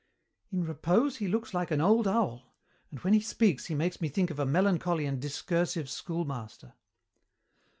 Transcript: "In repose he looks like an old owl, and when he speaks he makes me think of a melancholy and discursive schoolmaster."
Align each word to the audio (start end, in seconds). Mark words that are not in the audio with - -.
"In 0.51 0.63
repose 0.63 1.17
he 1.17 1.27
looks 1.27 1.53
like 1.53 1.69
an 1.69 1.79
old 1.79 2.07
owl, 2.07 2.55
and 2.89 2.99
when 3.01 3.13
he 3.13 3.19
speaks 3.21 3.67
he 3.67 3.75
makes 3.75 4.01
me 4.01 4.09
think 4.09 4.31
of 4.31 4.39
a 4.39 4.47
melancholy 4.47 5.05
and 5.05 5.21
discursive 5.21 5.91
schoolmaster." 5.91 6.73